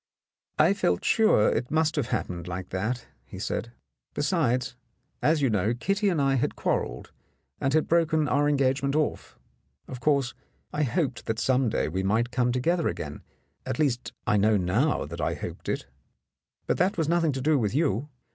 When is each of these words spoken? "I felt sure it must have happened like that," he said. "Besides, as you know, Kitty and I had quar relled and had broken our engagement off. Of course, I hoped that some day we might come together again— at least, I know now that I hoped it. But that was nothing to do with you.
"I 0.57 0.73
felt 0.73 1.05
sure 1.05 1.47
it 1.49 1.69
must 1.69 1.95
have 1.95 2.07
happened 2.07 2.47
like 2.47 2.69
that," 2.69 3.05
he 3.23 3.37
said. 3.37 3.71
"Besides, 4.15 4.75
as 5.21 5.43
you 5.43 5.49
know, 5.51 5.75
Kitty 5.75 6.09
and 6.09 6.19
I 6.19 6.33
had 6.37 6.55
quar 6.55 6.81
relled 6.83 7.11
and 7.59 7.71
had 7.71 7.87
broken 7.87 8.27
our 8.27 8.49
engagement 8.49 8.95
off. 8.95 9.37
Of 9.87 9.99
course, 9.99 10.33
I 10.73 10.81
hoped 10.81 11.27
that 11.27 11.37
some 11.37 11.69
day 11.69 11.87
we 11.87 12.01
might 12.01 12.31
come 12.31 12.51
together 12.51 12.87
again— 12.87 13.21
at 13.67 13.77
least, 13.77 14.11
I 14.25 14.37
know 14.37 14.57
now 14.57 15.05
that 15.05 15.21
I 15.21 15.35
hoped 15.35 15.69
it. 15.69 15.85
But 16.65 16.77
that 16.79 16.97
was 16.97 17.07
nothing 17.07 17.31
to 17.33 17.39
do 17.41 17.59
with 17.59 17.75
you. 17.75 18.09